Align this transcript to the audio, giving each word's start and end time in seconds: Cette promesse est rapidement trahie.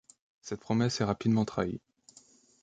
Cette 0.41 0.61
promesse 0.61 0.99
est 0.99 1.03
rapidement 1.03 1.45
trahie. 1.45 1.79